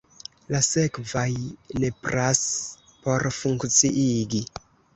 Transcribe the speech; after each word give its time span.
La 0.53 0.61
sekvaj 0.67 1.25
nepras 1.85 2.41
por 3.07 3.29
funkciigi. 3.39 4.45